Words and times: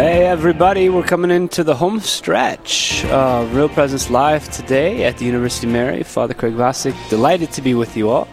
Hey, 0.00 0.24
everybody, 0.24 0.88
we're 0.88 1.02
coming 1.02 1.30
into 1.30 1.62
the 1.62 1.74
home 1.74 2.00
stretch. 2.00 3.04
Uh, 3.04 3.46
Real 3.52 3.68
Presence 3.68 4.08
Live 4.08 4.50
today 4.50 5.04
at 5.04 5.18
the 5.18 5.26
University 5.26 5.66
of 5.66 5.74
Mary. 5.74 6.02
Father 6.04 6.32
Craig 6.32 6.54
Vasek, 6.54 6.96
delighted 7.10 7.52
to 7.52 7.60
be 7.60 7.74
with 7.74 7.98
you 7.98 8.08
all. 8.08 8.26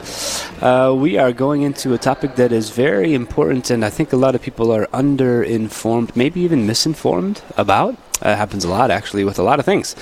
Uh, 0.61 0.93
we 0.93 1.17
are 1.17 1.33
going 1.33 1.63
into 1.63 1.93
a 1.93 1.97
topic 1.97 2.38
that 2.38 2.53
is 2.53 2.69
very 2.69 3.13
important, 3.13 3.69
and 3.69 3.83
I 3.83 3.89
think 3.89 4.13
a 4.13 4.15
lot 4.15 4.33
of 4.33 4.42
people 4.42 4.72
are 4.72 4.88
under-informed, 4.94 6.15
maybe 6.15 6.40
even 6.40 6.65
misinformed 6.65 7.42
about. 7.58 7.97
Uh, 8.22 8.36
happens 8.36 8.65
a 8.65 8.70
lot, 8.70 8.90
actually, 8.92 9.24
with 9.24 9.40
a 9.40 9.44
lot 9.44 9.60
of 9.60 9.65
things. 9.65 9.96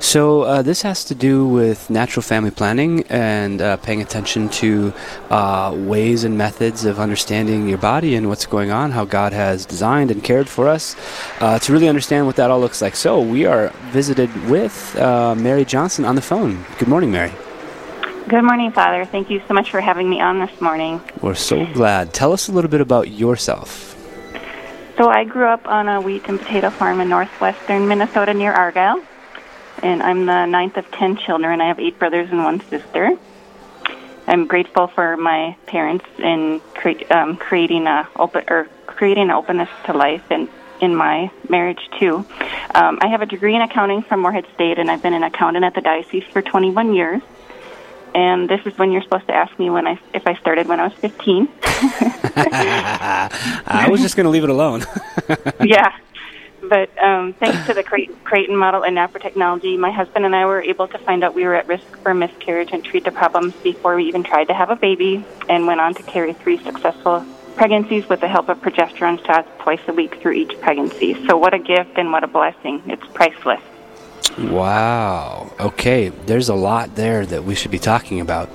So, 0.00 0.42
uh, 0.42 0.62
this 0.62 0.82
has 0.82 1.04
to 1.04 1.14
do 1.14 1.46
with 1.46 1.88
natural 1.90 2.22
family 2.22 2.50
planning 2.50 3.04
and 3.08 3.62
uh, 3.62 3.76
paying 3.78 4.02
attention 4.02 4.48
to 4.60 4.92
uh, 5.30 5.74
ways 5.76 6.24
and 6.24 6.36
methods 6.36 6.84
of 6.84 6.98
understanding 6.98 7.68
your 7.68 7.78
body 7.78 8.16
and 8.16 8.28
what's 8.28 8.46
going 8.46 8.70
on, 8.70 8.90
how 8.90 9.04
God 9.04 9.32
has 9.32 9.66
designed 9.66 10.10
and 10.10 10.22
cared 10.22 10.48
for 10.48 10.68
us, 10.68 10.96
uh, 11.40 11.58
to 11.60 11.72
really 11.72 11.88
understand 11.88 12.26
what 12.26 12.36
that 12.36 12.50
all 12.50 12.60
looks 12.60 12.82
like. 12.82 12.96
So, 12.96 13.20
we 13.20 13.46
are 13.46 13.68
visited 13.92 14.30
with 14.48 14.96
uh, 14.96 15.34
Mary 15.34 15.64
Johnson 15.64 16.04
on 16.04 16.16
the 16.16 16.22
phone. 16.22 16.64
Good 16.78 16.88
morning, 16.88 17.12
Mary. 17.12 17.32
Good 18.28 18.42
morning, 18.42 18.70
Father. 18.70 19.04
Thank 19.04 19.28
you 19.28 19.42
so 19.48 19.54
much 19.54 19.70
for 19.70 19.80
having 19.80 20.08
me 20.08 20.20
on 20.20 20.38
this 20.38 20.60
morning. 20.60 21.00
We're 21.20 21.34
so 21.34 21.66
glad. 21.72 22.12
Tell 22.12 22.32
us 22.32 22.48
a 22.48 22.52
little 22.52 22.70
bit 22.70 22.80
about 22.80 23.08
yourself. 23.08 23.99
So, 25.00 25.08
I 25.08 25.24
grew 25.24 25.46
up 25.46 25.66
on 25.66 25.88
a 25.88 25.98
wheat 26.02 26.26
and 26.28 26.38
potato 26.38 26.68
farm 26.68 27.00
in 27.00 27.08
northwestern 27.08 27.88
Minnesota 27.88 28.34
near 28.34 28.52
Argyle, 28.52 29.02
and 29.82 30.02
I'm 30.02 30.26
the 30.26 30.44
ninth 30.44 30.76
of 30.76 30.84
ten 30.90 31.16
children. 31.16 31.62
I 31.62 31.68
have 31.68 31.80
eight 31.80 31.98
brothers 31.98 32.28
and 32.30 32.44
one 32.44 32.60
sister. 32.68 33.08
I'm 34.28 34.46
grateful 34.46 34.88
for 34.94 35.16
my 35.16 35.56
parents 35.66 36.04
in 36.18 36.60
cre- 36.74 37.10
um, 37.10 37.38
creating 37.38 37.86
a 37.86 38.06
open 38.18 38.42
or 38.50 38.68
creating 38.88 39.30
openness 39.30 39.70
to 39.86 39.94
life 39.94 40.20
and 40.28 40.50
in 40.82 40.94
my 40.94 41.30
marriage 41.48 41.80
too. 41.98 42.16
Um, 42.74 42.98
I 43.00 43.08
have 43.10 43.22
a 43.22 43.26
degree 43.26 43.56
in 43.56 43.62
accounting 43.62 44.02
from 44.02 44.20
Moorhead 44.20 44.44
State, 44.54 44.78
and 44.78 44.90
I've 44.90 45.02
been 45.02 45.14
an 45.14 45.22
accountant 45.22 45.64
at 45.64 45.74
the 45.74 45.80
diocese 45.80 46.24
for 46.30 46.42
21 46.42 46.92
years. 46.92 47.22
And 48.14 48.48
this 48.48 48.60
is 48.66 48.76
when 48.78 48.92
you're 48.92 49.02
supposed 49.02 49.26
to 49.28 49.34
ask 49.34 49.56
me 49.58 49.70
when 49.70 49.86
I 49.86 50.00
if 50.14 50.26
I 50.26 50.34
started 50.36 50.66
when 50.66 50.80
I 50.80 50.84
was 50.84 50.94
15. 50.94 51.48
I 53.72 53.88
was 53.90 54.00
just 54.00 54.16
going 54.16 54.24
to 54.24 54.30
leave 54.30 54.44
it 54.44 54.50
alone. 54.50 54.84
yeah. 55.64 55.96
But 56.62 56.90
um, 57.02 57.32
thanks 57.34 57.66
to 57.66 57.74
the 57.74 57.82
Cray- 57.82 58.10
Creighton 58.24 58.56
model 58.56 58.84
and 58.84 58.96
NAPRO 58.96 59.22
technology, 59.22 59.76
my 59.76 59.90
husband 59.90 60.26
and 60.26 60.36
I 60.36 60.44
were 60.44 60.60
able 60.60 60.88
to 60.88 60.98
find 60.98 61.24
out 61.24 61.34
we 61.34 61.44
were 61.44 61.54
at 61.54 61.66
risk 61.66 61.96
for 62.02 62.12
miscarriage 62.12 62.70
and 62.72 62.84
treat 62.84 63.04
the 63.04 63.12
problems 63.12 63.54
before 63.62 63.96
we 63.96 64.04
even 64.04 64.22
tried 64.22 64.48
to 64.48 64.54
have 64.54 64.70
a 64.70 64.76
baby, 64.76 65.24
and 65.48 65.66
went 65.66 65.80
on 65.80 65.94
to 65.94 66.02
carry 66.02 66.34
three 66.34 66.58
successful 66.58 67.24
pregnancies 67.56 68.08
with 68.08 68.20
the 68.20 68.28
help 68.28 68.48
of 68.48 68.60
progesterone 68.60 69.24
shots 69.26 69.48
twice 69.58 69.80
a 69.88 69.92
week 69.92 70.16
through 70.20 70.32
each 70.32 70.60
pregnancy. 70.60 71.14
So, 71.26 71.36
what 71.36 71.54
a 71.54 71.58
gift 71.58 71.96
and 71.96 72.12
what 72.12 72.24
a 72.24 72.28
blessing! 72.28 72.82
It's 72.86 73.06
priceless. 73.14 73.62
Wow. 74.38 75.52
Okay, 75.60 76.08
there's 76.08 76.48
a 76.48 76.54
lot 76.54 76.94
there 76.96 77.26
that 77.26 77.44
we 77.44 77.54
should 77.54 77.70
be 77.70 77.78
talking 77.78 78.20
about. 78.20 78.48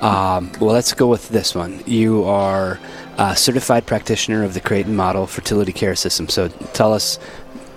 Um, 0.00 0.52
well, 0.60 0.72
let's 0.72 0.92
go 0.94 1.06
with 1.06 1.28
this 1.28 1.54
one. 1.54 1.82
You 1.86 2.24
are 2.24 2.78
a 3.18 3.36
certified 3.36 3.84
practitioner 3.84 4.44
of 4.44 4.54
the 4.54 4.60
Creighton 4.60 4.94
Model 4.94 5.26
Fertility 5.26 5.72
Care 5.72 5.96
System. 5.96 6.28
So 6.28 6.48
tell 6.48 6.92
us, 6.92 7.18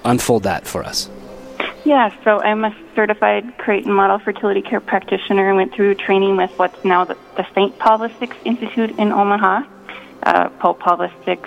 unfold 0.06 0.44
that 0.44 0.68
for 0.68 0.84
us. 0.84 1.10
Yeah, 1.84 2.14
so 2.24 2.40
I'm 2.42 2.64
a 2.64 2.76
certified 2.96 3.58
Creighton 3.58 3.92
Model 3.92 4.20
Fertility 4.20 4.62
Care 4.62 4.80
practitioner 4.80 5.48
and 5.48 5.58
went 5.58 5.74
through 5.74 5.96
training 5.96 6.38
with 6.38 6.52
what's 6.58 6.86
now 6.86 7.06
the, 7.06 7.18
the 7.38 7.46
St. 7.52 7.78
Paul 7.80 8.04
Institute 8.46 8.92
in 9.00 9.12
Omaha. 9.12 9.64
Uh, 10.24 10.50
Pope 10.60 10.80
Paul 10.80 10.98
VI 11.26 11.40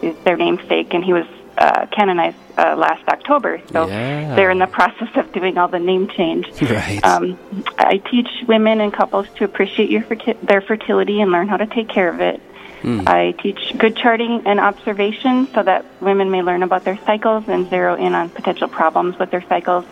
is 0.00 0.16
their 0.24 0.36
namesake, 0.36 0.94
and 0.94 1.04
he 1.04 1.12
was 1.12 1.26
uh, 1.58 1.86
canonized 1.86 2.36
uh, 2.58 2.74
last 2.76 3.06
October. 3.08 3.60
So 3.72 3.86
Yeah. 3.88 4.34
they're 4.34 4.50
in 4.50 4.58
the 4.58 4.66
process 4.66 5.08
of 5.16 5.32
doing 5.32 5.58
all 5.58 5.68
the 5.68 5.78
name 5.78 6.08
change. 6.08 6.46
Right. 6.74 7.04
Um, 7.04 7.38
I 7.78 7.98
teach 7.98 8.28
women 8.48 8.80
and 8.80 8.92
couples 8.92 9.26
to 9.36 9.44
appreciate 9.44 9.90
your 9.90 10.02
ferti- 10.02 10.40
their 10.40 10.60
fertility 10.60 11.20
and 11.20 11.30
learn 11.30 11.48
how 11.48 11.56
to 11.56 11.66
take 11.66 11.88
care 11.88 12.08
of 12.08 12.20
it. 12.20 12.40
I 12.86 13.34
teach 13.42 13.72
good 13.78 13.96
charting 13.96 14.42
and 14.44 14.60
observation 14.60 15.48
so 15.54 15.62
that 15.62 15.86
women 16.02 16.30
may 16.30 16.42
learn 16.42 16.62
about 16.62 16.84
their 16.84 16.98
cycles 17.06 17.44
and 17.48 17.70
zero 17.70 17.94
in 17.94 18.14
on 18.14 18.28
potential 18.28 18.68
problems 18.68 19.18
with 19.18 19.30
their 19.30 19.40
cycles. 19.48 19.86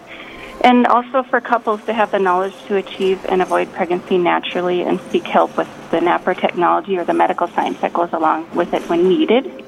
And 0.60 0.86
also 0.86 1.22
for 1.22 1.40
couples 1.40 1.82
to 1.86 1.94
have 1.94 2.10
the 2.10 2.18
knowledge 2.18 2.54
to 2.66 2.76
achieve 2.76 3.24
and 3.30 3.40
avoid 3.40 3.72
pregnancy 3.72 4.18
naturally 4.18 4.82
and 4.82 5.00
seek 5.10 5.24
help 5.24 5.56
with 5.56 5.68
the 5.90 6.00
NAPRO 6.00 6.38
technology 6.38 6.98
or 6.98 7.04
the 7.04 7.14
medical 7.14 7.48
science 7.48 7.80
that 7.80 7.94
goes 7.94 8.12
along 8.12 8.50
with 8.54 8.74
it 8.74 8.82
when 8.90 9.08
needed. 9.08 9.61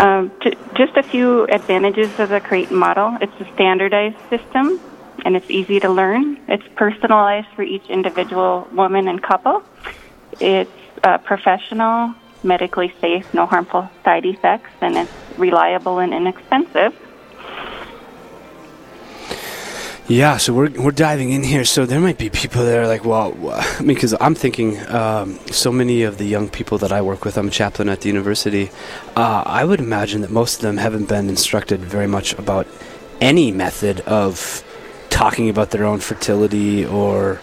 Um, 0.00 0.32
j- 0.42 0.56
just 0.76 0.96
a 0.96 1.02
few 1.02 1.44
advantages 1.44 2.10
of 2.18 2.28
the 2.28 2.40
Creighton 2.40 2.76
model. 2.76 3.16
It's 3.20 3.32
a 3.40 3.52
standardized 3.54 4.16
system, 4.30 4.80
and 5.24 5.36
it's 5.36 5.50
easy 5.50 5.80
to 5.80 5.90
learn. 5.90 6.38
It's 6.48 6.64
personalized 6.76 7.48
for 7.54 7.62
each 7.62 7.88
individual 7.88 8.66
woman 8.72 9.08
and 9.08 9.22
couple. 9.22 9.62
It's 10.40 10.70
uh, 11.02 11.18
professional, 11.18 12.14
medically 12.42 12.92
safe, 13.00 13.24
no 13.32 13.46
harmful 13.46 13.88
side 14.04 14.26
effects, 14.26 14.70
and 14.80 14.96
it's 14.96 15.12
reliable 15.38 15.98
and 15.98 16.12
inexpensive. 16.12 16.94
Yeah, 20.06 20.36
so 20.36 20.52
we're 20.52 20.68
we're 20.68 20.90
diving 20.90 21.32
in 21.32 21.42
here. 21.42 21.64
So 21.64 21.86
there 21.86 21.98
might 21.98 22.18
be 22.18 22.28
people 22.28 22.62
that 22.62 22.76
are 22.76 22.86
like, 22.86 23.06
well, 23.06 23.32
I 23.50 23.78
mean, 23.80 23.94
because 23.94 24.14
I'm 24.20 24.34
thinking, 24.34 24.78
um, 24.90 25.38
so 25.46 25.72
many 25.72 26.02
of 26.02 26.18
the 26.18 26.26
young 26.26 26.50
people 26.50 26.76
that 26.78 26.92
I 26.92 27.00
work 27.00 27.24
with, 27.24 27.38
I'm 27.38 27.48
a 27.48 27.50
chaplain 27.50 27.88
at 27.88 28.02
the 28.02 28.08
university. 28.08 28.70
Uh, 29.16 29.42
I 29.46 29.64
would 29.64 29.80
imagine 29.80 30.20
that 30.20 30.30
most 30.30 30.56
of 30.56 30.60
them 30.60 30.76
haven't 30.76 31.08
been 31.08 31.30
instructed 31.30 31.80
very 31.80 32.06
much 32.06 32.34
about 32.34 32.66
any 33.22 33.50
method 33.50 34.00
of 34.00 34.62
talking 35.08 35.48
about 35.48 35.70
their 35.70 35.84
own 35.84 36.00
fertility 36.00 36.84
or 36.84 37.40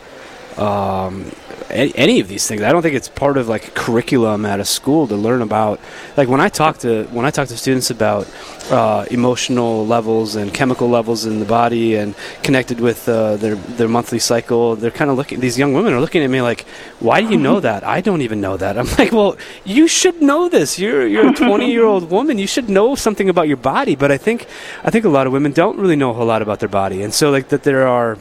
um, 0.58 1.32
any, 1.72 1.94
any 1.96 2.20
of 2.20 2.28
these 2.28 2.48
things. 2.48 2.62
I 2.62 2.72
don't 2.72 2.82
think 2.82 2.96
it's 2.96 3.10
part 3.10 3.38
of 3.38 3.48
like 3.48 3.74
curriculum 3.74 4.46
at 4.46 4.60
a 4.60 4.66
school 4.66 5.08
to 5.08 5.16
learn 5.16 5.42
about. 5.42 5.80
Like 6.18 6.28
when 6.28 6.42
I 6.42 6.50
talk 6.50 6.80
to 6.80 7.06
when 7.06 7.26
I 7.26 7.32
talk 7.32 7.48
to 7.48 7.58
students 7.58 7.90
about 7.90 8.28
uh, 8.70 9.06
emotional 9.10 9.86
levels 9.86 10.36
and 10.36 10.54
chemical 10.54 10.90
levels 10.90 11.26
in 11.26 11.40
the 11.40 11.46
body 11.46 11.96
and 11.96 12.16
connected 12.44 12.80
with 12.80 13.08
uh, 13.08 13.38
their 13.38 13.56
their 13.56 13.88
monthly 13.88 14.20
cycle, 14.20 14.76
they're 14.76 14.92
kind 14.92 15.10
of 15.10 15.18
looking. 15.18 15.40
These 15.40 15.58
young 15.58 15.74
women 15.74 15.94
are 15.94 16.00
looking 16.00 16.24
at 16.24 16.30
me 16.30 16.42
like, 16.42 16.62
"Why 17.00 17.22
do 17.22 17.30
you 17.30 17.38
know 17.38 17.60
that? 17.68 17.84
I 17.84 18.02
don't 18.02 18.22
even 18.22 18.42
know 18.42 18.58
that." 18.58 18.78
I'm 18.78 18.88
like, 18.98 19.12
"Well, 19.12 19.38
you 19.66 19.88
should 19.88 20.22
know 20.22 20.50
this. 20.50 20.80
You're 20.80 21.08
you're 21.08 21.30
a 21.30 21.34
20 21.34 21.72
year 21.72 21.86
old 21.86 22.10
woman. 22.18 22.38
You 22.38 22.48
should 22.48 22.70
know 22.70 22.96
something 22.96 23.30
about 23.30 23.48
your 23.48 23.58
body." 23.58 23.96
But 23.96 24.12
I 24.12 24.18
think 24.18 24.46
I 24.84 24.90
think 24.92 25.06
a 25.06 25.10
lot 25.10 25.28
of 25.28 25.34
women 25.34 25.52
don't 25.52 25.78
really 25.78 25.96
know 25.96 26.12
a 26.12 26.14
whole 26.14 26.26
lot 26.26 26.42
about 26.42 26.60
their 26.60 26.70
body, 26.70 27.02
and 27.02 27.14
so 27.14 27.32
like 27.32 27.50
that 27.50 27.64
there 27.64 27.88
are 27.88 28.18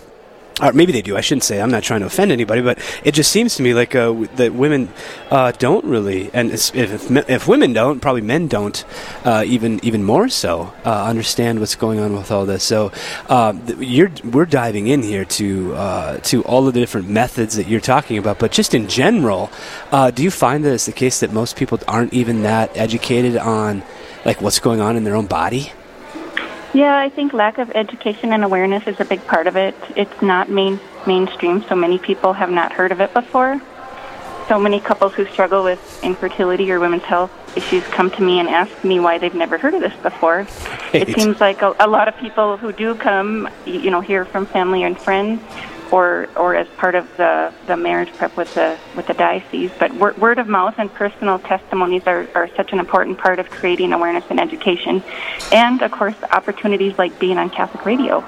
or 0.61 0.73
maybe 0.73 0.93
they 0.93 1.03
do. 1.03 1.17
I 1.17 1.21
shouldn't 1.21 1.45
say. 1.45 1.61
I'm 1.61 1.71
not 1.71 1.83
trying 1.83 2.01
to 2.01 2.07
offend 2.07 2.33
anybody, 2.33 2.61
but 2.61 2.79
it 3.05 3.13
just 3.13 3.33
seems 3.33 3.55
to 3.57 3.63
me 3.63 3.75
like 3.75 3.95
uh, 3.95 4.13
that 4.37 4.55
women 4.55 4.93
uh, 5.31 5.53
don't 5.53 5.85
really, 5.85 6.31
and 6.33 6.51
if, 6.51 6.75
if 6.75 7.11
if 7.11 7.49
women 7.49 7.73
don't, 7.73 8.01
probably 8.01 8.23
men 8.23 8.49
don't, 8.49 8.85
uh, 9.25 9.45
even 9.47 9.81
even 9.85 10.05
more 10.05 10.29
so, 10.29 10.73
uh, 10.85 11.05
understand 11.05 11.61
what's 11.61 11.75
going 11.75 11.99
on 11.99 12.13
with 12.13 12.31
all 12.31 12.47
this. 12.47 12.63
So 12.63 12.93
uh, 13.29 13.55
you're 13.79 14.11
we're 14.25 14.47
diving 14.47 14.89
in 14.89 15.03
here 15.03 15.25
to 15.25 15.75
uh, 15.75 16.19
to 16.19 16.43
all 16.45 16.69
of 16.69 16.75
the 16.75 16.81
different 16.81 17.09
methods 17.09 17.57
that 17.57 17.67
you're 17.67 17.81
talking 17.81 18.19
about, 18.19 18.39
but 18.39 18.53
just 18.53 18.75
in 18.75 18.89
general, 18.89 19.51
do 20.15 20.23
you 20.23 20.31
find 20.31 20.65
that 20.65 20.73
it's 20.73 20.87
the 20.87 20.93
case 20.93 21.21
that 21.21 21.33
most 21.33 21.57
people 21.57 21.79
aren't 21.89 22.13
even 22.13 22.43
that 22.43 22.77
educated 22.77 23.37
on 23.37 23.83
like 24.25 24.41
what's 24.41 24.59
going 24.59 24.81
on 24.81 24.97
in 24.97 25.05
their 25.05 25.17
own 25.17 25.27
body? 25.27 25.73
Yeah, 26.73 26.97
I 26.97 27.09
think 27.09 27.33
lack 27.33 27.59
of 27.59 27.71
education 27.75 28.33
and 28.33 28.45
awareness 28.45 28.87
is 28.87 29.01
a 29.01 29.05
big 29.05 29.27
part 29.27 29.47
of 29.49 29.57
it. 29.57 29.75
It's 29.97 30.23
not 30.23 30.49
main 30.49 30.79
mainstream, 31.07 31.65
so 31.65 31.75
many 31.75 31.99
people 31.99 32.33
have 32.33 32.51
not 32.51 32.73
heard 32.73 32.93
of 32.93 33.01
it 33.01 33.13
before. 33.13 33.61
So 34.47 34.59
many 34.59 34.81
couples 34.81 35.15
who 35.15 35.27
struggle 35.27 35.65
with 35.65 36.03
infertility 36.05 36.71
or 36.71 36.81
women's 36.81 37.05
health 37.05 37.31
issues 37.57 37.85
come 37.85 38.11
to 38.13 38.23
me 38.23 38.39
and 38.39 38.49
ask 38.49 38.85
me 38.85 39.01
why 39.01 39.19
they've 39.19 39.35
never 39.35 39.59
heard 39.59 39.75
of 39.75 39.81
this 39.81 39.95
before. 40.03 40.47
Right. 40.93 41.09
It 41.09 41.15
seems 41.15 41.41
like 41.41 41.63
a, 41.63 41.75
a 41.81 41.89
lot 41.89 42.09
of 42.09 42.17
people 42.19 42.57
who 42.57 42.73
do 42.73 42.95
come, 42.95 43.49
you 43.67 43.91
know, 43.91 44.01
hear 44.01 44.25
from 44.25 44.47
family 44.47 44.83
and 44.83 44.99
friends, 44.99 45.41
or 45.91 46.29
or 46.37 46.55
as 46.55 46.69
part 46.77 46.95
of 46.95 47.07
the, 47.17 47.53
the 47.67 47.77
marriage 47.77 48.13
prep 48.15 48.37
with 48.37 48.53
the 48.55 48.79
with 48.97 49.07
the 49.07 49.15
diocese. 49.15 49.71
But 49.79 49.95
word, 49.95 50.19
word 50.19 50.39
of 50.39 50.49
mouth 50.49 50.75
and 50.79 50.93
personal 50.93 51.39
testimonies 51.39 52.03
are, 52.07 52.29
are 52.35 52.49
such 52.57 52.73
an 52.73 52.79
important 52.79 53.19
part 53.19 53.39
of 53.39 53.51
creating 53.51 53.93
awareness 53.93 54.25
and 54.31 54.41
education, 54.41 55.03
and 55.53 55.83
of 55.83 55.91
course 55.91 56.17
opportunities 56.31 56.97
like 56.99 57.19
being 57.19 57.39
on 57.39 57.51
Catholic 57.51 57.85
radio. 57.85 58.25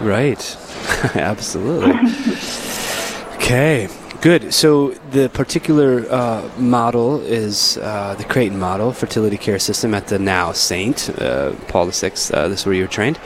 Right. 0.00 0.40
Absolutely. 1.14 1.92
okay. 3.34 3.88
Good. 4.20 4.52
So 4.52 4.90
the 5.12 5.30
particular 5.30 6.04
uh, 6.10 6.46
model 6.58 7.22
is 7.22 7.78
uh, 7.78 8.16
the 8.16 8.24
Creighton 8.24 8.58
model, 8.58 8.92
fertility 8.92 9.38
care 9.38 9.58
system 9.58 9.94
at 9.94 10.08
the 10.08 10.18
now 10.18 10.52
Saint 10.52 11.08
uh, 11.18 11.52
Paul 11.68 11.86
VI. 11.86 12.08
Uh, 12.08 12.48
this 12.48 12.60
is 12.60 12.66
where 12.66 12.74
you 12.74 12.82
were 12.82 12.88
trained. 12.88 13.18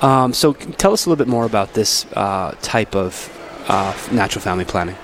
Um, 0.00 0.32
so 0.32 0.52
tell 0.52 0.92
us 0.92 1.04
a 1.04 1.10
little 1.10 1.24
bit 1.24 1.28
more 1.28 1.46
about 1.46 1.74
this 1.74 2.06
uh, 2.12 2.54
type 2.62 2.94
of 2.94 3.28
uh, 3.66 3.92
natural 4.12 4.40
family 4.40 4.64
planning. 4.64 4.94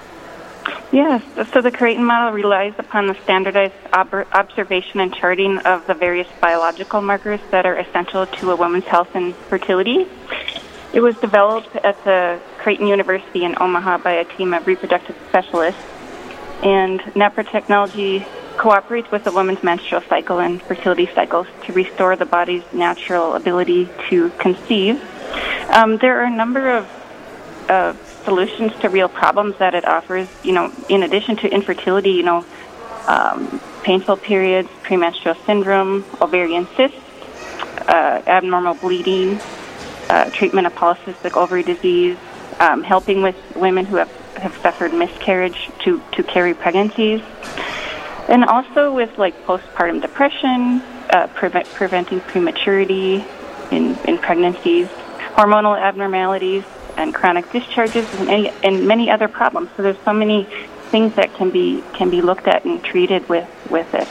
Yes, 0.92 1.24
so 1.52 1.60
the 1.60 1.72
Creighton 1.72 2.04
model 2.04 2.32
relies 2.32 2.74
upon 2.78 3.08
the 3.08 3.16
standardized 3.24 3.74
ob- 3.94 4.26
observation 4.32 5.00
and 5.00 5.12
charting 5.12 5.58
of 5.60 5.84
the 5.86 5.94
various 5.94 6.28
biological 6.40 7.00
markers 7.00 7.40
that 7.50 7.66
are 7.66 7.78
essential 7.78 8.26
to 8.26 8.50
a 8.52 8.56
woman's 8.56 8.84
health 8.84 9.08
and 9.14 9.34
fertility. 9.34 10.06
It 10.92 11.00
was 11.00 11.16
developed 11.16 11.74
at 11.76 12.02
the 12.04 12.38
Creighton 12.58 12.86
University 12.86 13.44
in 13.44 13.56
Omaha 13.58 13.98
by 13.98 14.12
a 14.12 14.24
team 14.24 14.52
of 14.52 14.66
reproductive 14.66 15.16
specialists, 15.28 15.80
and 16.62 17.00
NAPRO 17.14 17.50
technology 17.50 18.26
cooperates 18.58 19.10
with 19.10 19.24
the 19.24 19.32
woman's 19.32 19.62
menstrual 19.62 20.02
cycle 20.02 20.38
and 20.38 20.62
fertility 20.62 21.08
cycles 21.14 21.46
to 21.64 21.72
restore 21.72 22.14
the 22.16 22.26
body's 22.26 22.62
natural 22.74 23.34
ability 23.34 23.88
to 24.10 24.28
conceive. 24.38 25.02
Um, 25.70 25.96
there 25.96 26.20
are 26.20 26.24
a 26.24 26.30
number 26.30 26.70
of 26.70 26.86
uh, 27.70 27.94
solutions 28.24 28.72
to 28.80 28.90
real 28.90 29.08
problems 29.08 29.56
that 29.58 29.74
it 29.74 29.86
offers. 29.86 30.28
You 30.42 30.52
know, 30.52 30.72
in 30.90 31.02
addition 31.02 31.36
to 31.36 31.48
infertility, 31.48 32.10
you 32.10 32.22
know, 32.22 32.44
um, 33.06 33.60
painful 33.82 34.18
periods, 34.18 34.68
premenstrual 34.82 35.36
syndrome, 35.46 36.04
ovarian 36.20 36.68
cysts, 36.76 36.98
uh, 37.88 38.22
abnormal 38.26 38.74
bleeding, 38.74 39.40
uh, 40.12 40.28
treatment 40.30 40.66
of 40.66 40.74
polycystic 40.74 41.36
ovary 41.36 41.62
disease, 41.62 42.18
um, 42.60 42.82
helping 42.82 43.22
with 43.22 43.36
women 43.56 43.86
who 43.86 43.96
have, 43.96 44.10
have 44.36 44.54
suffered 44.58 44.92
miscarriage 44.92 45.70
to, 45.80 46.02
to 46.12 46.22
carry 46.22 46.52
pregnancies, 46.52 47.22
and 48.28 48.44
also 48.44 48.92
with 48.92 49.16
like 49.16 49.34
postpartum 49.46 50.02
depression, 50.02 50.82
uh, 51.10 51.28
prevent, 51.34 51.66
preventing 51.72 52.20
prematurity 52.20 53.24
in, 53.70 53.96
in 54.04 54.18
pregnancies, 54.18 54.86
hormonal 55.34 55.80
abnormalities, 55.80 56.64
and 56.98 57.14
chronic 57.14 57.50
discharges 57.50 58.06
and, 58.20 58.28
any, 58.28 58.50
and 58.62 58.86
many 58.86 59.10
other 59.10 59.28
problems. 59.28 59.70
So 59.78 59.82
there's 59.82 59.98
so 60.04 60.12
many 60.12 60.46
things 60.90 61.14
that 61.14 61.32
can 61.32 61.48
be 61.48 61.82
can 61.94 62.10
be 62.10 62.20
looked 62.20 62.46
at 62.46 62.66
and 62.66 62.84
treated 62.84 63.26
with 63.30 63.48
with 63.70 63.94
it. 63.94 64.06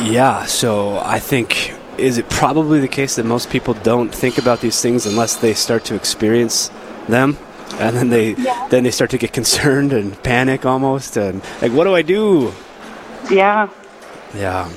Yeah, 0.00 0.46
so 0.46 0.96
I 1.04 1.18
think 1.18 1.74
is 1.98 2.18
it 2.18 2.28
probably 2.30 2.80
the 2.80 2.88
case 2.88 3.16
that 3.16 3.26
most 3.26 3.50
people 3.50 3.74
don't 3.74 4.14
think 4.14 4.38
about 4.38 4.60
these 4.60 4.80
things 4.80 5.06
unless 5.06 5.36
they 5.36 5.54
start 5.54 5.84
to 5.84 5.94
experience 5.94 6.70
them 7.08 7.36
and 7.78 7.96
then 7.96 8.08
they 8.10 8.34
yeah. 8.34 8.68
then 8.70 8.84
they 8.84 8.90
start 8.90 9.10
to 9.10 9.18
get 9.18 9.32
concerned 9.32 9.92
and 9.92 10.20
panic 10.22 10.64
almost 10.64 11.16
and 11.16 11.42
like 11.60 11.72
what 11.72 11.84
do 11.84 11.94
I 11.94 12.02
do? 12.02 12.52
Yeah. 13.30 13.68
Yeah. 14.34 14.70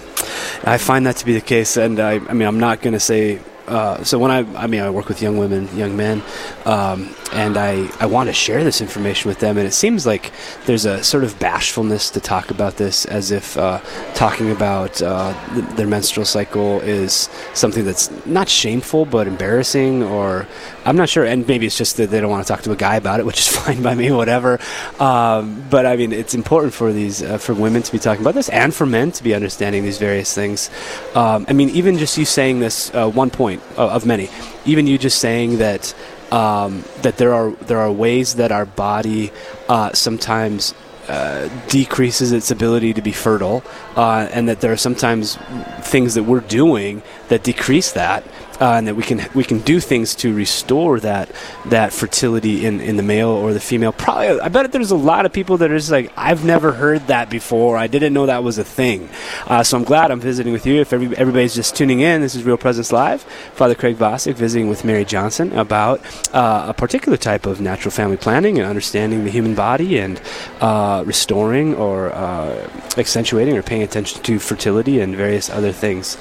I 0.63 0.77
find 0.77 1.05
that 1.05 1.17
to 1.17 1.25
be 1.25 1.33
the 1.33 1.41
case 1.41 1.77
and 1.77 1.99
I 1.99 2.13
I 2.15 2.33
mean 2.33 2.47
I'm 2.47 2.59
not 2.59 2.81
going 2.81 2.93
to 2.93 2.99
say 2.99 3.39
uh, 3.67 4.03
so 4.03 4.19
when 4.19 4.31
I, 4.31 4.39
I 4.55 4.67
mean, 4.67 4.81
I 4.81 4.89
work 4.89 5.07
with 5.07 5.21
young 5.21 5.37
women, 5.37 5.67
young 5.75 5.95
men, 5.97 6.21
um, 6.65 7.15
and 7.33 7.57
I, 7.57 7.89
I 7.99 8.05
want 8.05 8.27
to 8.27 8.33
share 8.33 8.63
this 8.63 8.81
information 8.81 9.29
with 9.29 9.39
them. 9.39 9.57
And 9.57 9.67
it 9.67 9.73
seems 9.73 10.05
like 10.05 10.31
there's 10.65 10.85
a 10.85 11.03
sort 11.03 11.23
of 11.23 11.37
bashfulness 11.39 12.09
to 12.11 12.19
talk 12.19 12.51
about 12.51 12.77
this, 12.77 13.05
as 13.05 13.31
if 13.31 13.57
uh, 13.57 13.79
talking 14.13 14.51
about 14.51 15.01
uh, 15.01 15.33
th- 15.53 15.65
their 15.75 15.87
menstrual 15.87 16.25
cycle 16.25 16.79
is 16.81 17.29
something 17.53 17.85
that's 17.85 18.09
not 18.25 18.49
shameful 18.49 19.05
but 19.05 19.27
embarrassing, 19.27 20.03
or 20.03 20.47
I'm 20.85 20.95
not 20.95 21.09
sure. 21.09 21.25
And 21.25 21.47
maybe 21.47 21.65
it's 21.65 21.77
just 21.77 21.97
that 21.97 22.11
they 22.11 22.21
don't 22.21 22.29
want 22.29 22.45
to 22.45 22.53
talk 22.53 22.61
to 22.63 22.71
a 22.71 22.75
guy 22.75 22.95
about 22.95 23.19
it, 23.19 23.25
which 23.25 23.39
is 23.39 23.47
fine 23.57 23.81
by 23.81 23.95
me, 23.95 24.11
whatever. 24.11 24.59
Um, 24.99 25.65
but 25.69 25.85
I 25.85 25.95
mean, 25.95 26.13
it's 26.13 26.33
important 26.33 26.73
for 26.73 26.93
these 26.93 27.23
uh, 27.23 27.37
for 27.37 27.53
women 27.53 27.81
to 27.83 27.91
be 27.91 27.99
talking 27.99 28.21
about 28.21 28.35
this, 28.35 28.49
and 28.49 28.73
for 28.73 28.85
men 28.85 29.11
to 29.13 29.23
be 29.23 29.33
understanding 29.33 29.83
these 29.83 29.97
various 29.97 30.33
things. 30.33 30.69
Um, 31.15 31.45
I 31.49 31.53
mean, 31.53 31.69
even 31.69 31.97
just 31.97 32.17
you 32.17 32.25
saying 32.25 32.59
this 32.59 32.93
uh, 32.93 33.09
one 33.09 33.29
point 33.29 33.61
uh, 33.77 33.89
of 33.89 34.05
many, 34.05 34.29
even 34.65 34.87
you 34.87 34.97
just 34.97 35.19
saying 35.19 35.57
that 35.57 35.93
um, 36.31 36.83
that 37.01 37.17
there 37.17 37.33
are 37.33 37.51
there 37.51 37.79
are 37.79 37.91
ways 37.91 38.35
that 38.35 38.51
our 38.51 38.65
body 38.65 39.31
uh, 39.67 39.91
sometimes 39.93 40.73
uh, 41.07 41.49
decreases 41.67 42.31
its 42.31 42.49
ability 42.49 42.93
to 42.93 43.01
be 43.01 43.11
fertile, 43.11 43.63
uh, 43.95 44.27
and 44.31 44.49
that 44.49 44.61
there 44.61 44.71
are 44.71 44.77
sometimes 44.77 45.37
things 45.81 46.15
that 46.15 46.23
we're 46.23 46.39
doing 46.39 47.03
that 47.27 47.43
decrease 47.43 47.91
that, 47.91 48.23
uh, 48.59 48.73
and 48.73 48.87
that 48.87 48.95
we 48.95 49.03
can 49.03 49.27
we 49.33 49.43
can 49.43 49.59
do 49.59 49.79
things 49.79 50.15
to 50.15 50.33
restore 50.33 50.99
that 50.99 51.31
that 51.65 51.93
fertility 51.93 52.65
in, 52.65 52.81
in 52.81 52.97
the 52.97 53.03
male 53.03 53.29
or 53.29 53.53
the 53.53 53.59
female. 53.59 53.91
Probably, 53.91 54.39
I 54.39 54.49
bet 54.49 54.71
there's 54.71 54.91
a 54.91 54.95
lot 54.95 55.25
of 55.25 55.33
people 55.33 55.57
that 55.57 55.71
are 55.71 55.77
just 55.77 55.91
like, 55.91 56.11
I've 56.17 56.45
never 56.45 56.71
heard 56.71 57.07
that 57.07 57.29
before. 57.29 57.77
I 57.77 57.87
didn't 57.87 58.13
know 58.13 58.25
that 58.25 58.43
was 58.43 58.57
a 58.57 58.63
thing. 58.63 59.09
Uh, 59.47 59.63
so 59.63 59.77
I'm 59.77 59.83
glad 59.83 60.11
I'm 60.11 60.19
visiting 60.19 60.53
with 60.53 60.65
you. 60.65 60.81
If 60.81 60.93
every, 60.93 61.15
everybody's 61.17 61.55
just 61.55 61.75
tuning 61.75 62.01
in, 62.01 62.21
this 62.21 62.35
is 62.35 62.43
Real 62.43 62.57
Presence 62.57 62.91
Live. 62.91 63.21
Father 63.53 63.75
Craig 63.75 63.97
Vasek 63.97 64.35
visiting 64.35 64.69
with 64.69 64.83
Mary 64.83 65.05
Johnson 65.05 65.51
about 65.53 66.01
uh, 66.33 66.65
a 66.69 66.73
particular 66.73 67.17
type 67.17 67.45
of 67.45 67.61
natural 67.61 67.91
family 67.91 68.17
planning 68.17 68.57
and 68.57 68.67
understanding 68.67 69.23
the 69.23 69.31
human 69.31 69.55
body 69.55 69.99
and 69.99 70.21
uh, 70.61 71.03
restoring 71.05 71.75
or 71.75 72.11
uh, 72.13 72.69
accentuating 72.97 73.57
or 73.57 73.63
paying 73.63 73.83
attention 73.83 74.21
to 74.23 74.39
fertility 74.39 74.99
and 74.99 75.15
various 75.15 75.49
other 75.49 75.71
things. 75.71 76.17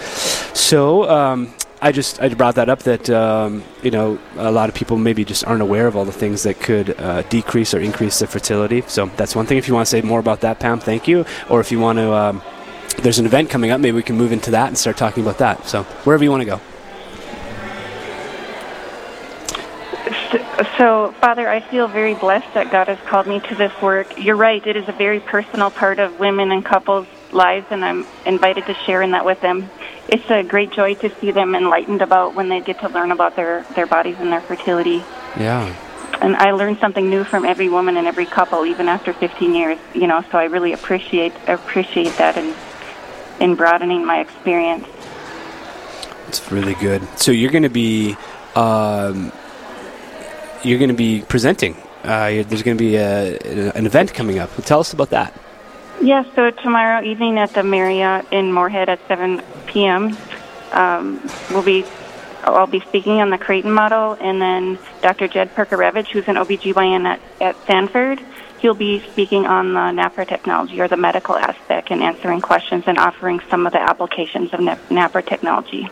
So. 0.59 1.09
Um, 1.09 1.55
I 1.85 1.93
just 1.93 2.19
I 2.19 2.31
brought 2.31 2.55
that 2.55 2.71
up 2.71 2.85
that 2.85 3.11
um, 3.11 3.63
you 3.83 3.91
know 3.91 4.19
a 4.37 4.51
lot 4.51 4.71
of 4.71 4.75
people 4.75 4.97
maybe 4.97 5.23
just 5.23 5.45
aren't 5.45 5.61
aware 5.61 5.87
of 5.87 5.99
all 5.99 6.07
the 6.07 6.13
things 6.13 6.45
that 6.45 6.59
could 6.59 6.99
uh, 6.99 7.21
decrease 7.29 7.75
or 7.75 7.79
increase 7.79 8.21
the 8.21 8.27
fertility. 8.27 8.81
So 8.87 9.05
that's 9.19 9.37
one 9.37 9.45
thing. 9.45 9.59
If 9.59 9.69
you 9.69 9.75
want 9.75 9.87
to 9.87 9.91
say 9.91 10.01
more 10.01 10.19
about 10.19 10.41
that, 10.41 10.61
Pam, 10.61 10.81
thank 10.81 11.07
you. 11.07 11.27
Or 11.51 11.61
if 11.61 11.71
you 11.71 11.79
want 11.79 11.99
to, 11.99 12.11
um, 12.11 12.43
there's 13.03 13.19
an 13.19 13.27
event 13.27 13.51
coming 13.51 13.71
up. 13.71 13.83
Maybe 13.83 13.95
we 13.95 14.03
can 14.03 14.17
move 14.17 14.33
into 14.33 14.51
that 14.53 14.69
and 14.69 14.79
start 14.79 14.97
talking 14.97 15.23
about 15.23 15.37
that. 15.39 15.67
So 15.67 15.83
wherever 16.05 16.25
you 16.25 16.31
want 16.31 16.41
to 16.41 16.47
go. 16.47 16.61
So, 20.79 21.13
Father, 21.21 21.51
I 21.51 21.61
feel 21.61 21.87
very 21.87 22.15
blessed 22.15 22.55
that 22.55 22.73
God 22.73 22.89
has 22.89 22.99
called 23.01 23.27
me 23.27 23.41
to 23.41 23.55
this 23.55 23.73
work. 23.83 24.19
You're 24.19 24.37
right, 24.37 24.67
it 24.67 24.77
is 24.77 24.89
a 24.89 24.93
very 24.93 25.21
personal 25.21 25.71
part 25.71 25.99
of 25.99 26.19
women 26.19 26.51
and 26.51 26.65
couples' 26.65 27.07
lives, 27.31 27.67
and 27.71 27.85
I'm 27.85 28.07
invited 28.25 28.65
to 28.67 28.75
share 28.75 29.03
in 29.03 29.11
that 29.11 29.27
with 29.27 29.41
them 29.43 29.69
it's 30.09 30.31
a 30.31 30.43
great 30.43 30.71
joy 30.73 30.95
to 30.97 31.11
see 31.21 31.31
them 31.31 31.55
enlightened 31.55 32.03
about 32.03 32.35
when 32.35 32.49
they 32.49 32.61
get 32.61 32.81
to 32.81 32.89
learn 32.89 33.11
about 33.11 33.37
their, 33.37 33.63
their 33.75 33.87
bodies 33.87 34.17
and 34.19 34.31
their 34.31 34.41
fertility. 34.41 35.03
Yeah. 35.39 35.75
And 36.21 36.37
I 36.37 36.53
learn 36.53 36.79
something 36.79 37.11
new 37.11 37.25
from 37.25 37.45
every 37.45 37.69
woman 37.69 37.97
and 37.97 38.07
every 38.07 38.27
couple, 38.27 38.65
even 38.67 38.89
after 38.89 39.13
15 39.13 39.55
years. 39.55 39.79
You 39.95 40.07
know, 40.07 40.25
so 40.31 40.39
I 40.39 40.45
really 40.45 40.73
appreciate 40.73 41.33
appreciate 41.47 42.17
that 42.17 42.37
in 42.37 42.55
in 43.41 43.57
broadening 43.57 44.05
my 44.07 44.21
experience. 44.21 44.87
It's 46.29 46.51
really 46.51 46.75
good. 46.75 47.07
So 47.19 47.33
you're 47.33 47.51
going 47.51 47.65
to 47.65 47.69
be 47.69 48.17
um, 48.55 49.33
you're 50.63 50.79
going 50.79 50.89
to 50.89 50.95
be 50.95 51.23
presenting. 51.23 51.77
Uh, 52.05 52.43
there's 52.43 52.63
going 52.63 52.77
to 52.77 52.85
be 52.85 52.97
a, 52.97 53.39
an 53.75 53.87
event 53.87 54.15
coming 54.15 54.39
up. 54.39 54.55
Tell 54.65 54.81
us 54.81 54.93
about 54.93 55.11
that. 55.11 55.33
Yes, 56.01 56.27
yeah, 56.27 56.35
so 56.35 56.51
tomorrow 56.51 57.03
evening 57.03 57.39
at 57.39 57.53
the 57.55 57.63
Marriott 57.63 58.27
in 58.33 58.53
Moorhead 58.53 58.89
at 58.89 59.01
7 59.09 59.43
p.m. 59.67 60.17
Um, 60.73 61.21
we'll 61.51 61.63
be 61.63 61.85
I'll 62.45 62.67
be 62.67 62.81
speaking 62.81 63.21
on 63.21 63.31
the 63.31 63.39
Creighton 63.39 63.73
model, 63.73 64.17
and 64.21 64.41
then 64.41 64.79
Dr. 65.01 65.29
Jed 65.29 65.55
Perkarevich, 65.55 66.09
who's 66.09 66.29
an 66.29 66.37
OBGYN 66.37 67.07
at, 67.07 67.21
at 67.41 67.57
Sanford, 67.67 68.21
he'll 68.59 68.75
be 68.75 69.01
speaking 69.13 69.47
on 69.47 69.73
the 69.73 70.03
NAPRO 70.03 70.29
technology 70.29 70.81
or 70.81 70.89
the 70.89 70.97
medical 70.97 71.37
aspect 71.37 71.91
and 71.91 72.03
answering 72.03 72.41
questions 72.41 72.85
and 72.87 72.99
offering 72.99 73.41
some 73.49 73.67
of 73.67 73.73
the 73.73 73.81
applications 73.81 74.53
of 74.53 74.61
NAPRO 74.61 75.27
technology. 75.27 75.89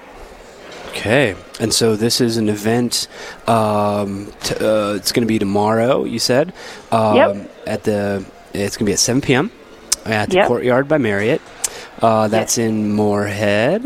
Okay, 0.89 1.35
and 1.59 1.73
so 1.73 1.97
this 1.97 2.21
is 2.21 2.37
an 2.37 2.51
event. 2.51 3.09
Um, 3.47 4.31
t- 4.43 4.55
uh, 4.57 4.95
it's 4.95 5.13
going 5.13 5.23
to 5.23 5.29
be 5.29 5.39
tomorrow. 5.39 6.05
You 6.05 6.19
said 6.19 6.53
um, 6.91 7.17
yep. 7.17 7.51
at 7.67 7.85
the. 7.85 8.27
It's 8.53 8.77
going 8.77 8.85
to 8.85 8.91
be 8.91 8.93
at 8.93 8.99
7 8.99 9.23
p.m. 9.23 9.51
at 10.05 10.31
the 10.31 10.37
yep. 10.37 10.49
Courtyard 10.49 10.89
by 10.89 10.99
Marriott. 10.99 11.41
Uh, 12.01 12.29
that's 12.29 12.59
yes. 12.59 12.69
in 12.69 12.93
Moorhead. 12.93 13.85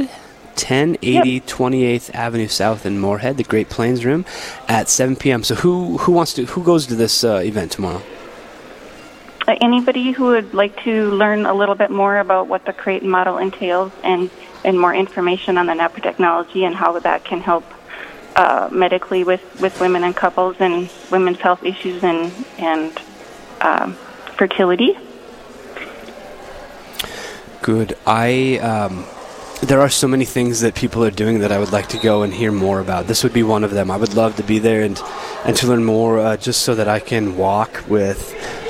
1080 0.57 1.31
yep. 1.31 1.43
28th 1.45 2.15
Avenue 2.15 2.49
South 2.49 2.87
in 2.87 2.99
Moorhead, 2.99 3.37
the 3.37 3.45
Great 3.45 3.69
Plains 3.69 4.07
Room, 4.07 4.25
at 4.69 4.89
7 4.89 5.15
p.m. 5.17 5.45
So 5.45 5.55
who 5.55 5.99
who 5.99 6.13
wants 6.13 6.33
to 6.35 6.47
who 6.47 6.65
goes 6.65 6.87
to 6.87 6.95
this 6.95 7.25
uh, 7.25 7.43
event 7.45 7.73
tomorrow? 7.73 8.03
Uh, 9.47 9.55
anybody 9.61 10.13
who 10.13 10.29
would 10.29 10.55
like 10.55 10.83
to 10.85 11.11
learn 11.11 11.45
a 11.45 11.53
little 11.53 11.75
bit 11.75 11.91
more 11.91 12.19
about 12.19 12.49
what 12.49 12.65
the 12.65 12.73
Creighton 12.73 13.11
model 13.11 13.37
entails 13.37 13.93
and 14.03 14.31
and 14.65 14.81
more 14.81 14.95
information 14.95 15.59
on 15.59 15.67
the 15.67 15.75
NAPRO 15.75 16.03
technology 16.03 16.65
and 16.65 16.75
how 16.75 16.99
that 16.99 17.25
can 17.25 17.41
help 17.41 17.65
uh, 18.35 18.69
medically 18.73 19.25
with, 19.25 19.61
with 19.61 19.81
women 19.81 20.05
and 20.05 20.15
couples 20.15 20.57
and 20.59 20.91
women's 21.11 21.39
health 21.39 21.63
issues 21.65 22.03
and 22.03 22.33
and 22.59 23.01
um, 23.61 23.93
fertility. 24.37 24.99
Good. 27.67 27.99
I 28.07 28.59
um, 28.59 29.05
there 29.61 29.81
are 29.81 29.89
so 29.89 30.07
many 30.07 30.25
things 30.25 30.61
that 30.61 30.77
people 30.77 31.05
are 31.05 31.11
doing 31.11 31.41
that 31.41 31.51
I 31.51 31.59
would 31.59 31.73
like 31.73 31.89
to 31.89 31.99
go 31.99 32.23
and 32.23 32.33
hear 32.33 32.53
more 32.53 32.79
about. 32.79 33.09
This 33.09 33.25
would 33.25 33.33
be 33.33 33.43
one 33.43 33.65
of 33.65 33.73
them. 33.73 33.91
I 33.91 33.97
would 33.97 34.15
love 34.15 34.37
to 34.37 34.45
be 34.45 34.61
there 34.61 34.83
and 34.83 34.97
and 35.45 35.57
to 35.57 35.67
learn 35.67 35.85
more, 35.85 36.21
uh, 36.21 36.37
just 36.37 36.63
so 36.63 36.77
that 36.77 36.87
I 36.87 37.01
can 37.01 37.37
walk 37.37 37.83
with 37.89 38.21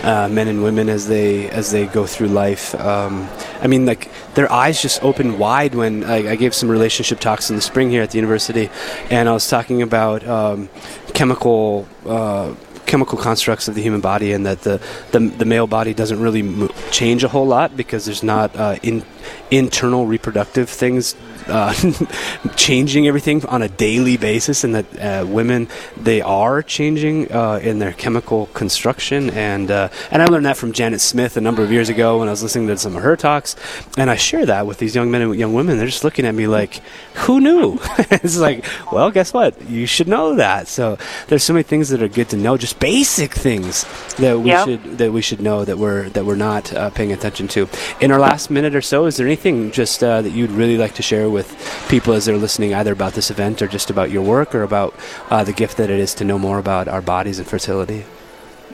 uh, 0.02 0.30
men 0.30 0.48
and 0.48 0.62
women 0.62 0.88
as 0.88 1.08
they 1.08 1.50
as 1.50 1.72
they 1.72 1.84
go 1.84 2.06
through 2.06 2.28
life. 2.28 2.74
Um, 2.76 3.28
I 3.60 3.66
mean, 3.66 3.84
like 3.84 4.10
their 4.32 4.50
eyes 4.50 4.80
just 4.80 5.04
open 5.04 5.36
wide 5.36 5.74
when 5.74 6.02
I, 6.02 6.30
I, 6.30 6.36
gave 6.36 6.54
some 6.54 6.70
relationship 6.70 7.20
talks 7.20 7.50
in 7.50 7.56
the 7.56 7.62
spring 7.62 7.90
here 7.90 8.00
at 8.00 8.12
the 8.12 8.16
university, 8.16 8.70
and 9.10 9.28
I 9.28 9.32
was 9.32 9.46
talking 9.46 9.82
about 9.82 10.26
um, 10.26 10.70
chemical. 11.12 11.86
Uh, 12.06 12.54
chemical 12.86 13.18
constructs 13.18 13.68
of 13.68 13.74
the 13.74 13.82
human 13.82 14.00
body, 14.00 14.32
and 14.32 14.46
that 14.46 14.62
the 14.62 14.80
the, 15.12 15.18
the 15.18 15.44
male 15.44 15.66
body 15.66 15.92
doesn't 15.94 16.20
really 16.20 16.42
mo- 16.42 16.70
change 16.90 17.24
a 17.24 17.28
whole 17.28 17.46
lot 17.46 17.76
because 17.76 18.04
there's 18.04 18.22
not 18.22 18.54
uh, 18.56 18.76
in 18.82 19.04
internal 19.50 20.06
reproductive 20.06 20.68
things 20.68 21.14
uh, 21.48 21.72
changing 22.56 23.06
everything 23.06 23.44
on 23.46 23.62
a 23.62 23.68
daily 23.68 24.16
basis, 24.16 24.64
and 24.64 24.74
that 24.74 24.98
uh, 25.00 25.26
women 25.26 25.68
they 25.96 26.20
are 26.20 26.62
changing 26.62 27.30
uh, 27.32 27.60
in 27.62 27.78
their 27.78 27.92
chemical 27.92 28.46
construction. 28.46 29.30
And 29.30 29.70
uh, 29.70 29.88
and 30.10 30.22
I 30.22 30.26
learned 30.26 30.46
that 30.46 30.56
from 30.56 30.72
Janet 30.72 31.00
Smith 31.00 31.36
a 31.36 31.40
number 31.40 31.62
of 31.62 31.70
years 31.70 31.88
ago 31.88 32.18
when 32.18 32.28
I 32.28 32.32
was 32.32 32.42
listening 32.42 32.68
to 32.68 32.76
some 32.78 32.96
of 32.96 33.02
her 33.02 33.16
talks, 33.16 33.56
and 33.96 34.10
I 34.10 34.16
share 34.16 34.46
that 34.46 34.66
with 34.66 34.78
these 34.78 34.94
young 34.94 35.10
men 35.10 35.22
and 35.22 35.34
young 35.36 35.54
women. 35.54 35.76
They're 35.76 35.86
just 35.86 36.04
looking 36.04 36.26
at 36.26 36.34
me 36.34 36.46
like, 36.46 36.80
"Who 37.26 37.40
knew?" 37.40 37.78
it's 37.98 38.38
like, 38.38 38.64
well, 38.90 39.10
guess 39.10 39.32
what? 39.32 39.68
You 39.68 39.86
should 39.86 40.08
know 40.08 40.34
that. 40.36 40.68
So 40.68 40.98
there's 41.28 41.42
so 41.42 41.52
many 41.52 41.62
things 41.62 41.88
that 41.90 42.02
are 42.02 42.08
good 42.08 42.28
to 42.30 42.36
know, 42.36 42.56
just 42.56 42.78
basic 42.80 43.32
things 43.32 43.84
that 44.16 44.38
we 44.40 44.50
Yep. 44.50 44.64
should 44.64 44.98
that 44.98 45.12
we 45.12 45.22
should 45.22 45.40
know 45.40 45.64
that 45.64 45.78
we're 45.78 46.08
that 46.10 46.24
we're 46.24 46.36
not 46.36 46.72
uh, 46.72 46.90
paying 46.90 47.12
attention 47.12 47.48
to. 47.48 47.68
In 48.00 48.10
our 48.10 48.18
last 48.18 48.50
minute 48.50 48.74
or 48.74 48.82
so, 48.82 49.06
is 49.06 49.15
there 49.16 49.26
anything 49.26 49.70
just 49.70 50.02
uh, 50.02 50.22
that 50.22 50.30
you'd 50.30 50.50
really 50.50 50.76
like 50.76 50.94
to 50.94 51.02
share 51.02 51.28
with 51.28 51.48
people 51.88 52.14
as 52.14 52.24
they're 52.24 52.36
listening, 52.36 52.74
either 52.74 52.92
about 52.92 53.14
this 53.14 53.30
event 53.30 53.62
or 53.62 53.68
just 53.68 53.90
about 53.90 54.10
your 54.10 54.22
work 54.22 54.54
or 54.54 54.62
about 54.62 54.94
uh, 55.30 55.44
the 55.44 55.52
gift 55.52 55.76
that 55.76 55.90
it 55.90 55.98
is 55.98 56.14
to 56.14 56.24
know 56.24 56.38
more 56.38 56.58
about 56.58 56.88
our 56.88 57.02
bodies 57.02 57.38
and 57.38 57.46
fertility? 57.46 58.04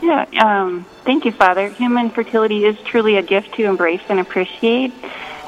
Yeah, 0.03 0.27
um, 0.41 0.85
thank 1.05 1.25
you, 1.25 1.33
Father. 1.33 1.69
Human 1.69 2.11
fertility 2.11 2.65
is 2.65 2.77
truly 2.81 3.17
a 3.17 3.23
gift 3.23 3.55
to 3.55 3.65
embrace 3.65 4.03
and 4.09 4.19
appreciate. 4.19 4.93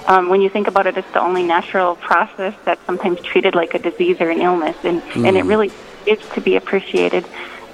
Um, 0.06 0.28
when 0.28 0.42
you 0.42 0.48
think 0.48 0.68
about 0.68 0.86
it, 0.86 0.96
it's 0.96 1.10
the 1.12 1.20
only 1.20 1.42
natural 1.42 1.96
process 1.96 2.54
that's 2.64 2.84
sometimes 2.84 3.20
treated 3.22 3.54
like 3.54 3.74
a 3.74 3.78
disease 3.78 4.20
or 4.20 4.30
an 4.30 4.40
illness, 4.40 4.76
and, 4.84 5.02
and 5.16 5.36
it 5.36 5.44
really 5.44 5.72
is 6.06 6.18
to 6.34 6.40
be 6.40 6.56
appreciated. 6.56 7.24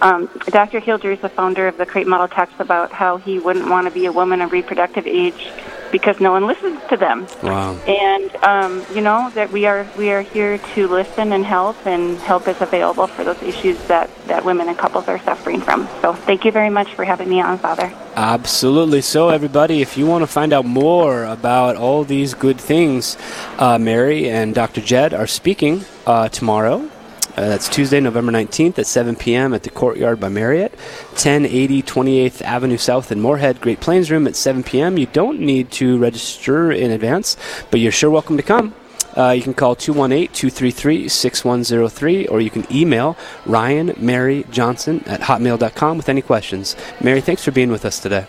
Um, 0.01 0.31
Dr. 0.47 0.79
is 0.79 1.21
the 1.21 1.29
founder 1.29 1.69
of 1.69 1.77
the 1.77 1.85
Creighton 1.85 2.11
Model, 2.11 2.29
talks 2.29 2.59
about 2.59 2.91
how 2.91 3.19
he 3.19 3.39
wouldn't 3.39 3.69
want 3.69 3.87
to 3.87 3.91
be 3.91 4.07
a 4.07 4.13
woman 4.13 4.41
of 4.41 4.53
reproductive 4.53 5.07
age 5.07 5.51
because 5.91 6.21
no 6.21 6.33
one 6.33 6.47
listens 6.47 6.81
to 6.89 6.97
them. 6.97 7.27
Wow. 7.43 7.77
And 7.87 8.35
um, 8.37 8.85
you 8.95 9.01
know 9.01 9.31
that 9.35 9.51
we 9.51 9.67
are 9.67 9.87
we 9.97 10.11
are 10.11 10.23
here 10.23 10.59
to 10.75 10.89
listen 10.89 11.33
and 11.33 11.45
help, 11.45 11.87
and 11.87 12.19
help 12.19 12.49
is 12.49 12.61
available 12.61 13.07
for 13.07 13.25
those 13.25 13.43
issues 13.43 13.79
that 13.89 14.11
that 14.27 14.45
women 14.45 14.69
and 14.69 14.79
couples 14.79 15.09
are 15.09 15.19
suffering 15.21 15.61
from. 15.61 15.89
So 16.01 16.13
thank 16.13 16.45
you 16.45 16.53
very 16.53 16.71
much 16.71 16.95
for 16.95 17.05
having 17.05 17.29
me 17.29 17.41
on, 17.41 17.59
Father. 17.59 17.93
Absolutely. 18.17 19.01
So, 19.03 19.29
everybody, 19.29 19.83
if 19.83 19.97
you 19.97 20.05
want 20.07 20.23
to 20.23 20.27
find 20.27 20.53
out 20.53 20.65
more 20.65 21.25
about 21.25 21.77
all 21.77 22.05
these 22.05 22.35
good 22.35 22.61
things, 22.61 23.17
uh, 23.59 23.79
Mary 23.79 24.29
and 24.29 24.55
Dr. 24.55 24.81
Jed 24.81 25.15
are 25.15 25.27
speaking 25.27 25.85
uh, 26.07 26.29
tomorrow. 26.29 26.91
Uh, 27.37 27.49
that's 27.49 27.69
Tuesday, 27.69 28.01
November 28.01 28.33
19th 28.33 28.79
at 28.79 28.87
7 28.87 29.17
p.m. 29.17 29.55
at 29.55 29.63
the 29.63 29.71
Courtyard 29.71 30.21
by 30.21 30.29
Marriott, 30.29 30.73
1080 31.11 31.83
28th 31.83 32.43
Avenue 32.43 32.77
South 32.77 33.13
in 33.13 33.21
Moorhead. 33.21 33.61
Great 33.61 33.81
Plains 33.81 34.11
Room 34.11 34.27
at 34.27 34.37
7 34.37 34.63
p.m. 34.63 34.99
You 34.99 35.07
don't 35.07 35.41
need 35.41 35.71
to 35.73 35.99
register 35.99 36.73
in 36.73 36.91
advance, 36.91 37.37
but 37.71 37.81
you're 37.81 37.93
sure 37.93 38.11
welcome 38.11 38.37
to 38.37 38.43
come. 38.43 38.75
Uh, 39.17 39.31
you 39.31 39.43
can 39.43 39.55
call 39.55 39.75
218 39.75 40.33
233 40.33 41.09
6103 41.09 42.27
or 42.29 42.41
you 42.41 42.51
can 42.51 42.65
email 42.73 43.17
Ryan 43.45 43.93
Mary 43.99 44.45
Johnson 44.51 45.03
at 45.07 45.21
hotmail.com 45.21 45.97
with 45.97 46.09
any 46.09 46.23
questions. 46.23 46.77
Mary, 47.01 47.21
thanks 47.21 47.45
for 47.45 47.51
being 47.51 47.71
with 47.71 47.85
us 47.85 47.99
today. 47.99 48.27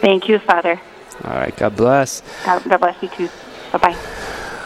Thank 0.00 0.28
you, 0.28 0.38
Father. 0.38 0.80
All 1.24 1.34
right, 1.34 1.54
God 1.56 1.76
bless. 1.76 2.22
God, 2.44 2.62
God 2.64 2.78
bless 2.78 3.02
you 3.02 3.08
too. 3.08 3.28
Bye 3.72 3.78
bye. 3.78 4.16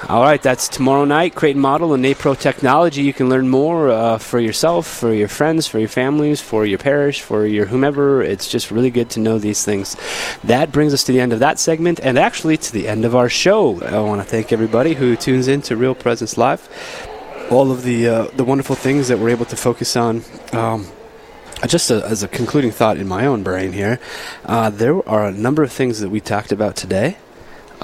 All 0.07 0.23
right, 0.23 0.43
that's 0.43 0.69
tomorrow 0.69 1.07
night. 1.07 1.35
Creighton 1.35 1.63
Model 1.63 1.95
and 1.95 2.05
NAPRO 2.05 2.39
Technology. 2.39 3.01
You 3.01 3.15
can 3.15 3.31
learn 3.31 3.49
more 3.49 3.89
uh, 3.89 4.19
for 4.19 4.39
yourself, 4.39 4.87
for 4.87 5.15
your 5.15 5.29
friends, 5.29 5.67
for 5.67 5.79
your 5.79 5.89
families, 5.89 6.43
for 6.43 6.67
your 6.67 6.77
parish, 6.77 7.23
for 7.23 7.47
your 7.47 7.65
whomever. 7.65 8.23
It's 8.23 8.47
just 8.47 8.71
really 8.71 8.91
good 8.91 9.09
to 9.11 9.21
know 9.21 9.39
these 9.39 9.65
things. 9.65 9.97
That 10.45 10.73
brings 10.73 10.93
us 10.93 11.05
to 11.05 11.13
the 11.13 11.21
end 11.21 11.33
of 11.33 11.39
that 11.39 11.59
segment 11.59 12.01
and 12.03 12.19
actually 12.19 12.59
to 12.59 12.73
the 12.73 12.87
end 12.87 13.07
of 13.07 13.17
our 13.17 13.31
show. 13.31 13.83
I 13.83 13.99
want 14.01 14.21
to 14.21 14.27
thank 14.27 14.53
everybody 14.53 14.93
who 14.93 15.17
tunes 15.17 15.49
in 15.49 15.63
to 15.63 15.77
Real 15.77 15.95
Presence 15.95 16.37
Live. 16.37 16.69
All 17.51 17.73
of 17.73 17.83
the 17.83 18.07
uh, 18.07 18.25
the 18.37 18.45
wonderful 18.45 18.77
things 18.77 19.09
that 19.09 19.19
we're 19.19 19.31
able 19.31 19.47
to 19.47 19.57
focus 19.57 19.97
on. 19.97 20.23
Um, 20.53 20.87
just 21.67 21.91
a, 21.91 22.05
as 22.05 22.23
a 22.23 22.29
concluding 22.29 22.73
thought 22.73 22.99
in 22.99 23.09
my 23.09 23.25
own 23.25 23.43
brain 23.43 23.73
here, 23.73 23.99
uh, 24.45 24.69
there 24.69 25.09
are 25.09 25.25
a 25.25 25.33
number 25.33 25.63
of 25.63 25.73
things 25.73 26.01
that 26.01 26.11
we 26.11 26.21
talked 26.21 26.53
about 26.53 26.77
today 26.77 27.17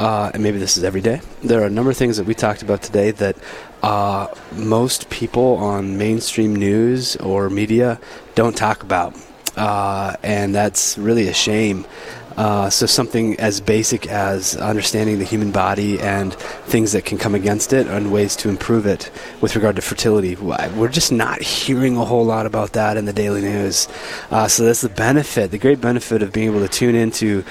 uh, 0.01 0.31
and 0.33 0.43
maybe 0.43 0.59
this 0.59 0.79
is 0.79 0.83
every 0.83 1.03
day. 1.03 1.21
There 1.43 1.61
are 1.61 1.67
a 1.67 1.71
number 1.71 1.91
of 1.91 1.97
things 1.97 2.17
that 2.17 2.25
we 2.25 2.35
talked 2.35 2.63
about 2.63 2.81
today 2.83 3.11
that 3.11 3.37
uh, 3.83 4.29
most 4.53 5.11
people 5.11 5.57
on 5.57 5.99
mainstream 5.99 6.57
news 6.57 7.17
or 7.17 7.51
media 7.51 8.01
don't 8.35 8.57
talk 8.57 8.83
about, 8.83 9.15
uh, 9.59 10.17
and 10.23 10.55
that's 10.55 10.97
really 10.97 11.29
a 11.29 11.35
shame. 11.35 11.85
Uh, 12.37 12.71
so 12.71 12.87
something 12.87 13.39
as 13.39 13.61
basic 13.61 14.07
as 14.07 14.57
understanding 14.57 15.19
the 15.19 15.25
human 15.27 15.51
body 15.51 16.01
and 16.01 16.33
things 16.33 16.93
that 16.93 17.05
can 17.05 17.19
come 17.19 17.35
against 17.35 17.75
it 17.75 17.87
and 17.87 18.11
ways 18.11 18.35
to 18.35 18.49
improve 18.49 18.87
it 18.87 19.11
with 19.43 19.55
regard 19.55 19.77
to 19.77 19.83
fertility. 19.83 20.37
We're 20.37 20.89
just 20.89 21.13
not 21.13 21.43
hearing 21.43 21.99
a 21.99 22.05
whole 22.07 22.25
lot 22.25 22.47
about 22.47 22.73
that 22.73 22.97
in 22.97 23.05
the 23.05 23.13
daily 23.13 23.43
news. 23.43 23.89
Uh, 24.31 24.49
so 24.49 24.65
that's 24.65 24.81
the 24.81 24.89
benefit, 24.89 25.51
the 25.51 25.59
great 25.59 25.83
benefit 25.83 26.23
of 26.23 26.33
being 26.33 26.47
able 26.47 26.61
to 26.61 26.69
tune 26.69 26.95
into 26.95 27.45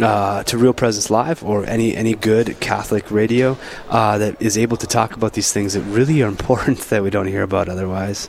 uh, 0.00 0.42
to 0.44 0.58
Real 0.58 0.72
Presence 0.72 1.10
Live 1.10 1.44
or 1.44 1.64
any 1.66 1.96
any 1.96 2.14
good 2.14 2.58
Catholic 2.60 3.10
radio 3.10 3.56
uh, 3.88 4.18
that 4.18 4.40
is 4.40 4.58
able 4.58 4.76
to 4.78 4.86
talk 4.86 5.14
about 5.14 5.34
these 5.34 5.52
things 5.52 5.74
that 5.74 5.82
really 5.82 6.22
are 6.22 6.28
important 6.28 6.78
that 6.90 7.02
we 7.02 7.10
don't 7.10 7.26
hear 7.26 7.42
about 7.42 7.68
otherwise. 7.68 8.28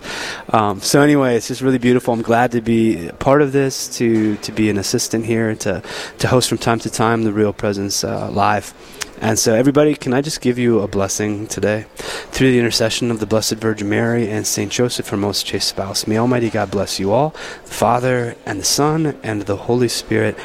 Um, 0.50 0.82
so 0.82 1.02
anyway, 1.02 1.36
it's 1.36 1.48
just 1.48 1.62
really 1.62 1.78
beautiful. 1.78 2.14
I'm 2.14 2.22
glad 2.22 2.52
to 2.52 2.62
be 2.62 3.10
part 3.20 3.42
of 3.42 3.52
this, 3.52 3.98
to 3.98 4.36
to 4.38 4.52
be 4.52 4.70
an 4.70 4.78
assistant 4.78 5.26
here, 5.26 5.56
to 5.56 5.82
to 6.20 6.28
host 6.28 6.50
from 6.50 6.58
time 6.58 6.80
to 6.80 6.90
time 6.90 7.24
the 7.24 7.34
Real 7.34 7.54
Presence 7.54 8.04
uh, 8.04 8.30
Live. 8.32 8.74
And 9.22 9.40
so, 9.40 9.54
everybody, 9.54 9.96
can 9.96 10.14
I 10.14 10.22
just 10.22 10.42
give 10.42 10.58
you 10.58 10.82
a 10.82 10.88
blessing 10.88 11.48
today? 11.48 11.86
Through 11.96 12.52
the 12.52 12.60
intercession 12.60 13.12
of 13.12 13.22
the 13.22 13.26
Blessed 13.26 13.56
Virgin 13.56 13.88
Mary 13.88 14.30
and 14.30 14.46
St. 14.46 14.70
Joseph, 14.70 15.08
her 15.08 15.18
most 15.18 15.46
chaste 15.46 15.70
spouse, 15.70 16.06
may 16.06 16.18
Almighty 16.18 16.50
God 16.50 16.70
bless 16.70 17.00
you 17.00 17.14
all, 17.14 17.30
the 17.64 17.72
Father, 17.72 18.36
and 18.46 18.60
the 18.60 18.66
Son, 18.66 19.18
and 19.24 19.44
the 19.44 19.56
Holy 19.56 19.88
Spirit. 19.88 20.38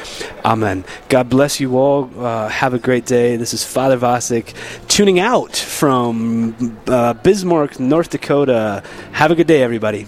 Amen. 0.45 0.85
God 1.09 1.29
bless 1.29 1.59
you 1.59 1.77
all. 1.77 2.09
Uh, 2.17 2.47
have 2.47 2.73
a 2.73 2.79
great 2.79 3.05
day. 3.05 3.35
This 3.35 3.53
is 3.53 3.65
Father 3.65 3.97
Vasek 3.97 4.53
tuning 4.87 5.19
out 5.19 5.55
from 5.55 6.77
uh, 6.87 7.13
Bismarck, 7.13 7.77
North 7.77 8.09
Dakota. 8.09 8.83
Have 9.11 9.31
a 9.31 9.35
good 9.35 9.47
day, 9.47 9.61
everybody. 9.61 10.07